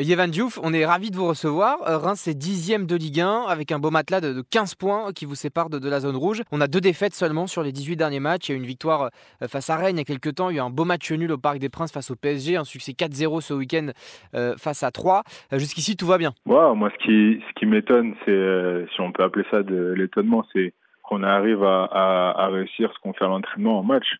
[0.00, 1.76] Yévan Diouf, on est ravi de vous recevoir.
[1.86, 5.24] Euh, Reims est dixième de Ligue 1 avec un beau matelas de 15 points qui
[5.24, 6.42] vous sépare de, la zone rouge.
[6.50, 8.48] On a deux défaites seulement sur les 18 derniers matchs.
[8.48, 9.10] Il y a une victoire
[9.40, 10.50] euh, face à Rennes il y a quelques temps.
[10.50, 12.56] Il y a eu un beau match nul au Parc des Princes face au PSG.
[12.56, 13.90] Un succès 4-0 ce week-end
[14.34, 15.22] euh, face à 3.
[15.52, 16.32] Jusqu'ici, tout va bien.
[16.44, 20.74] moi, ce qui, m'étonne, c'est, si on peut appeler ça de l'étonnement, c'est
[21.04, 24.16] qu'on arrive à, réussir ce qu'on fait à l'entraînement en match.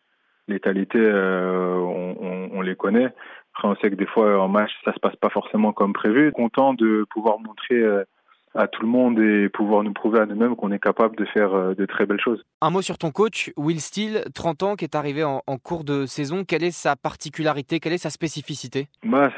[0.47, 3.11] Les qualités, on les connaît.
[3.55, 6.31] Après, on sait que des fois, en match, ça se passe pas forcément comme prévu.
[6.33, 8.03] Content de pouvoir montrer euh,
[8.53, 11.53] à tout le monde et pouvoir nous prouver à nous-mêmes qu'on est capable de faire
[11.53, 12.43] euh, de très belles choses.
[12.59, 16.05] Un mot sur ton coach, Will Steele, 30 ans, qui est arrivé en, cours de
[16.05, 16.43] saison.
[16.43, 17.79] Quelle est sa particularité?
[17.79, 18.87] Quelle est sa spécificité?
[19.03, 19.29] Bah,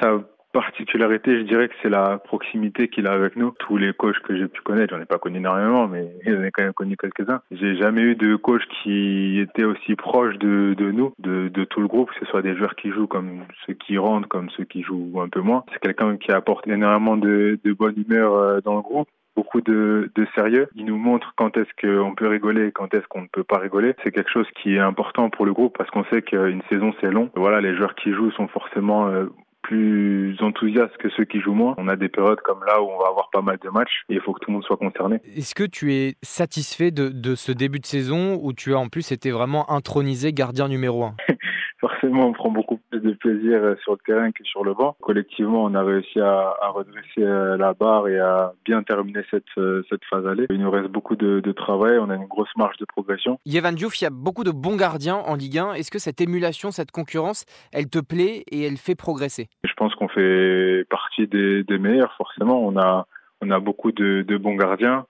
[0.57, 3.53] particularité, je dirais que c'est la proximité qu'il a avec nous.
[3.59, 6.49] Tous les coachs que j'ai pu connaître, j'en ai pas connu énormément, mais j'en ai
[6.49, 7.41] quand même connu quelques-uns.
[7.51, 12.09] J'ai jamais eu de coach qui était aussi proche de, nous, de, tout le groupe,
[12.09, 15.21] que ce soit des joueurs qui jouent comme ceux qui rentrent, comme ceux qui jouent
[15.21, 15.63] un peu moins.
[15.71, 20.25] C'est quelqu'un qui apporte énormément de, bonne humeur euh, dans le groupe beaucoup de, de,
[20.33, 20.67] sérieux.
[20.75, 23.59] Il nous montre quand est-ce qu'on peut rigoler et quand est-ce qu'on ne peut pas
[23.59, 23.93] rigoler.
[24.03, 27.11] C'est quelque chose qui est important pour le groupe parce qu'on sait qu'une saison c'est
[27.11, 27.29] long.
[27.35, 29.27] Voilà, les joueurs qui jouent sont forcément euh,
[29.67, 31.75] plus enthousiastes que ceux qui jouent moins.
[31.77, 34.15] On a des périodes comme là où on va avoir pas mal de matchs et
[34.15, 35.19] il faut que tout le monde soit concerné.
[35.35, 38.87] Est-ce que tu es satisfait de, de ce début de saison où tu as en
[38.87, 41.15] plus été vraiment intronisé gardien numéro 1
[41.79, 44.95] forcément, on prend beaucoup plus de plaisir euh, sur le terrain que sur le banc.
[45.01, 49.83] Collectivement, on a réussi à, redresser euh, la barre et à bien terminer cette, euh,
[49.89, 50.45] cette phase allée.
[50.49, 53.39] Il nous reste beaucoup de, travail, on a une grosse marge de progression.
[53.45, 55.73] Yévan Diouf, il y a beaucoup de bons gardiens en Ligue 1.
[55.73, 59.47] Est-ce que cette émulation, cette concurrence, elle te plaît et elle fait progresser?
[59.63, 62.65] Je pense qu'on fait partie des, meilleurs, forcément.
[62.65, 63.07] On a,
[63.41, 65.05] on a beaucoup de bons gardiens.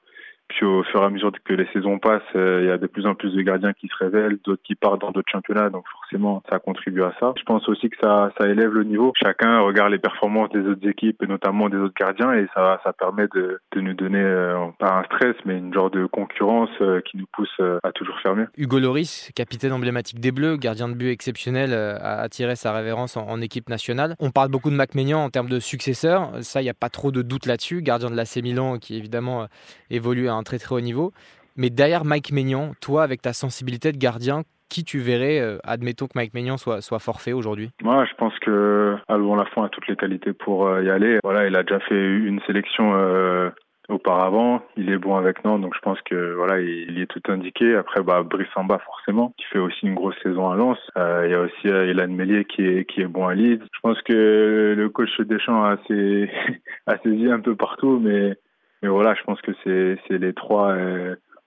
[0.47, 2.87] Puis au fur et à mesure que les saisons passent, euh, il y a de
[2.87, 5.85] plus en plus de gardiens qui se révèlent, d'autres qui partent dans d'autres championnats, donc
[5.91, 6.06] forcément
[6.49, 7.33] ça contribue à ça.
[7.37, 9.11] Je pense aussi que ça, ça élève le niveau.
[9.15, 12.93] Chacun regarde les performances des autres équipes, et notamment des autres gardiens, et ça, ça
[12.93, 17.17] permet de, nous donner euh, pas un stress, mais une genre de concurrence euh, qui
[17.17, 18.47] nous pousse à toujours faire mieux.
[18.57, 23.41] Hugo Loris, capitaine emblématique des Bleus, gardien de but exceptionnel, a attiré sa révérence en,
[23.41, 24.15] équipe nationale.
[24.19, 27.11] On parle beaucoup de Mac en termes de successeur, ça il n'y a pas trop
[27.11, 27.81] de doute là-dessus.
[27.81, 29.47] Gardien de l'AC Milan qui évidemment
[29.91, 31.13] évolue à un très très haut niveau.
[31.57, 36.07] Mais derrière Mike Maignan, toi, avec ta sensibilité de gardien, qui tu verrais, euh, admettons
[36.07, 37.69] que Mike Maignan soit, soit forfait aujourd'hui?
[37.83, 41.19] Moi, je pense que Alban Lafont a toutes les qualités pour euh, y aller.
[41.23, 43.49] Voilà, il a déjà fait une sélection euh,
[43.89, 44.61] auparavant.
[44.75, 47.75] Il est bon avec Nantes, donc je pense que voilà, il, est tout indiqué.
[47.75, 50.79] Après, bah, Brice Samba forcément, qui fait aussi une grosse saison à Lens.
[50.95, 53.63] il y a aussi Ilan Mellier qui est qui est bon à Leeds.
[53.73, 55.77] Je pense que le coach Deschamps a,
[56.87, 58.35] a saisi un peu partout, mais
[58.83, 60.75] mais voilà, je pense que c'est les trois.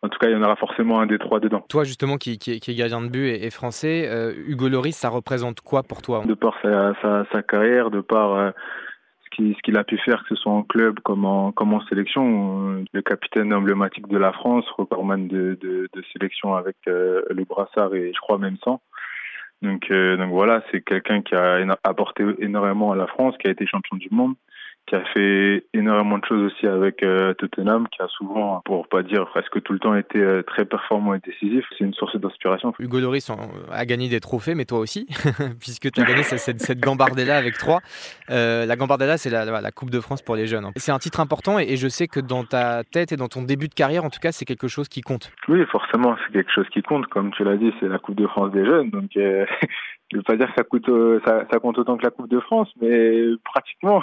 [0.02, 1.64] En tout cas, il y en aura forcément un des trois dedans.
[1.68, 5.60] Toi, justement, qui, qui, est gardien de but et, français, euh, Hugo Loris, ça représente
[5.60, 6.94] quoi pour toi De par sa,
[7.30, 8.50] sa, carrière, de par euh,
[9.24, 12.82] ce qu'il a pu faire, que ce soit en club comme en, comme en sélection,
[12.92, 18.12] le capitaine emblématique de la France, recordman de, de, de sélection avec le brassard et
[18.14, 18.80] je crois même sans.
[19.62, 23.66] Donc, donc voilà, c'est quelqu'un qui a apporté énormément à la France, qui a été
[23.66, 24.34] champion du monde
[24.86, 29.02] qui a fait énormément de choses aussi avec euh, Tottenham, qui a souvent, pour pas
[29.02, 31.64] dire presque tout le temps, été euh, très performant et décisif.
[31.78, 32.72] C'est une source d'inspiration.
[32.78, 33.30] Hugo Loris
[33.70, 35.06] a gagné des trophées, mais toi aussi,
[35.60, 37.80] puisque tu as gagné cette, cette Gambardella avec trois.
[38.30, 40.64] Euh, la Gambardella, c'est la, la, Coupe de France pour les jeunes.
[40.64, 40.72] Hein.
[40.76, 43.68] C'est un titre important et, je sais que dans ta tête et dans ton début
[43.68, 45.30] de carrière, en tout cas, c'est quelque chose qui compte.
[45.48, 47.06] Oui, forcément, c'est quelque chose qui compte.
[47.06, 48.90] Comme tu l'as dit, c'est la Coupe de France des jeunes.
[48.90, 49.10] Donc,
[50.10, 52.28] je veux pas dire que ça coûte euh, ça, ça, compte autant que la Coupe
[52.28, 54.02] de France, mais pratiquement.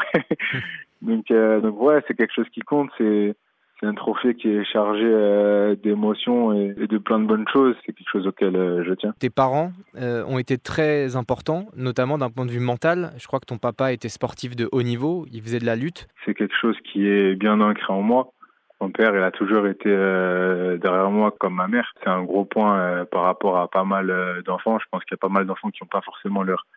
[1.01, 2.90] donc euh, donc ouais, c'est quelque chose qui compte.
[2.97, 3.35] C'est
[3.79, 7.75] c'est un trophée qui est chargé euh, d'émotions et, de plein de bonnes choses.
[7.85, 9.13] C'est quelque chose auquel je tiens.
[9.19, 13.12] Tes parents ont été très importants, notamment d'un point de vue mental.
[13.19, 16.07] Je crois que ton papa était sportif de haut niveau, il faisait de la lutte.
[16.25, 18.31] C'est quelque chose qui est bien ancré en moi.
[18.79, 21.91] Mon père, il a toujours été euh, derrière moi comme ma mère.
[22.01, 24.77] C'est un gros point euh, par rapport à pas mal euh, d'enfants.
[24.77, 26.67] Je pense qu'il y a pas mal d'enfants qui n'ont pas forcément leur,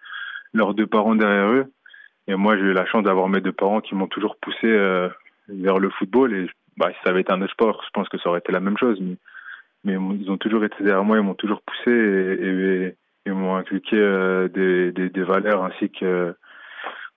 [0.55, 1.71] leurs deux parents derrière eux.
[2.27, 4.69] Et moi, j'ai eu la chance d'avoir mes deux parents qui m'ont toujours poussé
[5.49, 6.33] vers le football.
[6.33, 8.53] Et bah, si ça avait été un autre sport, je pense que ça aurait été
[8.53, 8.99] la même chose.
[9.85, 12.95] Mais, ils ont toujours été derrière moi, ils m'ont toujours poussé et,
[13.27, 13.97] et, m'ont inculqué
[14.55, 16.35] des, des, des, valeurs ainsi que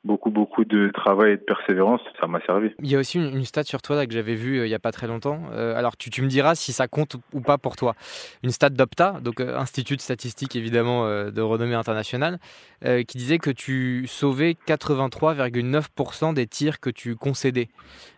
[0.04, 2.70] beaucoup beaucoup de travail et de persévérance, ça m'a servi.
[2.80, 4.80] Il y a aussi une, stat sur toi que j'avais vue euh, il n'y a
[4.80, 5.42] pas très longtemps.
[5.52, 7.96] Euh, alors tu, tu, me diras si ça compte ou pas pour toi.
[8.44, 12.40] Une stat d'Opta, donc euh, institut de statistique évidemment de renommée internationale,
[12.82, 17.70] qui disait que tu sauvais 83,9% des tirs que tu concédais,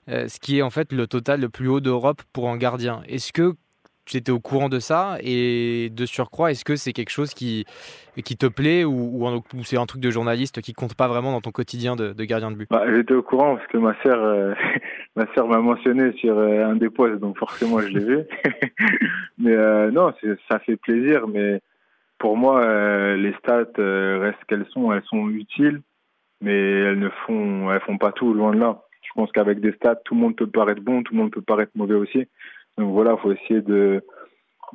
[0.07, 3.01] ce qui est en fait le total le plus haut d'Europe pour un gardien.
[3.07, 3.55] Est-ce que
[4.05, 7.65] tu étais au courant de ça Et de surcroît, est-ce que c'est quelque chose qui,
[8.15, 11.51] te plaît ou, ou, c'est un truc de journaliste qui compte pas vraiment dans ton
[11.51, 12.69] quotidien de, gardien de but?
[12.69, 14.53] Bah, J'étais au courant parce que ma sœur euh,
[15.15, 18.19] ma sœur m'a mentionné sur euh, un des postes, donc forcément je l'ai vu.
[19.39, 20.13] mais euh, non,
[20.49, 21.61] ça fait plaisir, mais
[22.19, 25.81] pour moi, les stats restent qu'elles sont, elles sont utiles,
[26.41, 28.81] mais elles ne font, elles font pas tout, loin de là.
[29.01, 31.41] Je pense qu'avec des stats, tout le monde peut paraître bon, tout le monde peut
[31.41, 32.27] paraître mauvais aussi.
[32.77, 34.01] Donc voilà, faut essayer de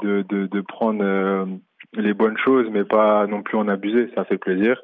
[0.03, 1.45] de, de, prendre euh,
[1.95, 4.11] les bonnes choses, mais pas non plus en abuser.
[4.15, 4.81] Ça fait plaisir.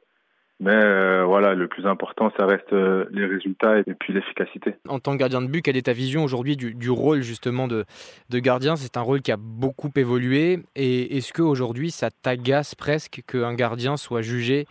[0.59, 4.75] Mais euh, voilà, le plus important, ça reste euh, les résultats et puis l'efficacité.
[4.89, 7.69] En tant que gardien de but, quelle est ta vision aujourd'hui du, du, rôle justement
[7.69, 7.85] de,
[8.31, 8.75] de gardien?
[8.77, 10.61] C'est un rôle qui a beaucoup évolué.
[10.75, 14.65] Et est-ce qu'aujourd'hui, ça t'agace presque qu'un gardien soit jugé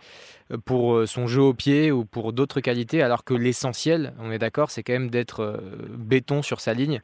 [0.64, 4.38] pour euh, son jeu au pied ou pour d'autres qualités, alors que l'essentiel, on est
[4.38, 5.56] d'accord, c'est quand même d'être euh,
[5.90, 7.00] béton sur sa ligne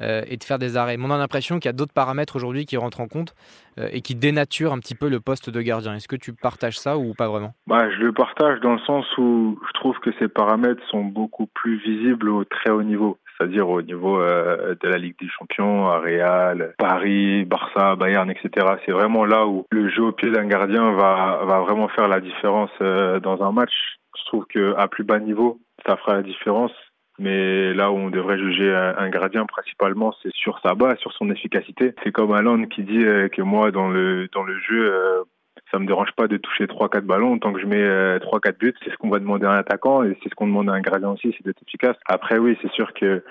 [0.00, 0.96] euh, et de faire des arrêts.
[0.98, 3.34] on a l'impression qu'il y a d'autres paramètres aujourd'hui qui rentrent en compte
[3.78, 5.94] et qui dénaturent un petit peu le poste de gardien.
[5.94, 7.52] Est-ce que tu partages ça ou pas vraiment?
[7.66, 11.46] Bah, Je le partage dans le sens où je trouve que ces paramètres sont beaucoup
[11.46, 15.88] plus visibles au très haut niveau c'est-à-dire au niveau euh, de la Ligue des Champions,
[15.88, 18.66] à Real, Paris, Barça, Bayern, etc.
[18.84, 22.20] C'est vraiment là où le jeu au pied d'un gardien va, va vraiment faire la
[22.20, 23.72] différence euh, dans un match.
[24.18, 26.72] Je trouve qu'à plus bas niveau, ça fera la différence.
[27.18, 31.30] Mais là où on devrait juger un, gardien principalement, c'est sur sa base, sur son
[31.30, 31.94] efficacité.
[32.04, 35.24] C'est comme Alan qui dit euh, que moi, dans le dans le jeu,
[35.70, 38.40] ça me dérange pas de toucher trois quatre ballons tant que je mets euh, trois
[38.40, 38.74] quatre buts.
[38.84, 40.80] C'est ce qu'on va demander à un attaquant et c'est ce qu'on demande à un
[40.80, 41.96] gardien aussi, c'est d'être efficace.
[42.06, 43.22] Après oui, c'est sûr que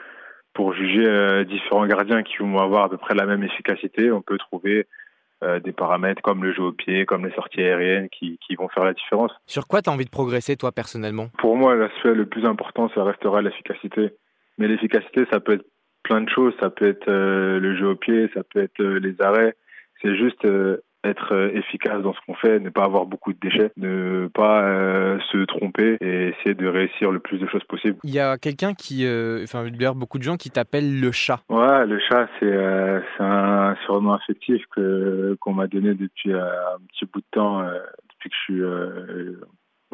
[0.53, 4.21] pour juger euh, différents gardiens qui vont avoir à peu près la même efficacité, on
[4.21, 4.87] peut trouver
[5.43, 8.69] euh, des paramètres comme le jeu au pied, comme les sorties aériennes qui, qui vont
[8.69, 9.31] faire la différence.
[9.47, 11.27] Sur quoi tu as envie de progresser toi personnellement?
[11.37, 14.11] Pour moi, l'aspect le plus important, ça restera l'efficacité.
[14.57, 15.65] Mais l'efficacité, ça peut être
[16.03, 16.53] plein de choses.
[16.61, 19.55] Ça peut être le jeu au pied, ça peut être les arrêts.
[20.01, 20.47] C'est juste
[21.05, 24.63] être euh, efficace dans ce qu'on fait, ne pas avoir beaucoup de déchets, ne pas
[24.63, 27.97] euh, se tromper et essayer de réussir le plus de choses possible.
[28.03, 31.41] Il y a quelqu'un qui, euh, enfin, d'ailleurs beaucoup de gens qui t'appellent le chat.
[31.49, 32.55] Ouais, le chat, c'est
[33.19, 38.35] un surnom affectif que qu'on m'a donné depuis un petit bout de temps, depuis que
[38.35, 38.61] je suis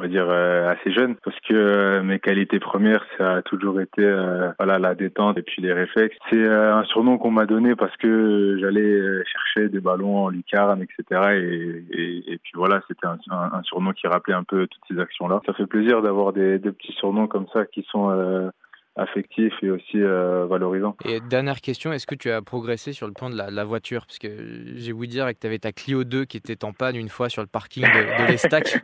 [0.01, 3.79] on va dire euh, assez jeune parce que euh, mes qualités premières ça a toujours
[3.79, 6.17] été euh, voilà la détente et puis les réflexes.
[6.31, 11.21] C'est un surnom qu'on m'a donné parce que j'allais chercher des ballons en lucarne etc
[11.35, 15.27] et, et, puis voilà c'était un, un, surnom qui rappelait un peu toutes ces actions
[15.27, 18.51] là ça fait plaisir d'avoir des, des petits surnoms comme ça qui sont
[18.95, 20.95] affectif et aussi euh, valorisant.
[21.05, 24.05] Et dernière question, est-ce que tu as progressé sur le plan de la, voiture?
[24.05, 24.27] Parce que
[24.75, 27.29] j'ai voulu dire que tu avais ta Clio 2 qui était en panne une fois
[27.29, 28.83] sur le parking de, de l'Estac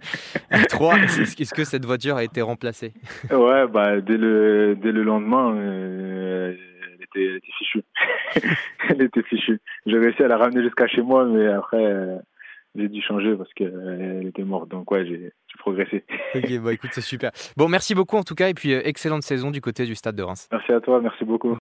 [0.69, 0.97] 3.
[0.99, 2.93] Est-ce que cette voiture a été remplacée?
[3.31, 6.55] Ouais, bah, dès, le, dès le lendemain, euh,
[6.93, 7.83] elle, était, elle, était, fichue.
[8.89, 9.59] elle était fichue.
[9.85, 11.83] J'ai réussi à la ramener jusqu'à chez moi, mais après...
[11.83, 12.17] Euh,
[12.77, 14.69] j'ai dû changer parce qu'elle était morte.
[14.69, 16.03] Donc ouais, j'ai progressé.
[16.35, 17.31] Ok, bah écoute, c'est super.
[17.55, 20.15] Bon, merci beaucoup en tout cas, et puis euh, excellente saison du côté du Stade
[20.15, 20.47] de Reims.
[20.51, 21.55] Merci à toi, merci beaucoup.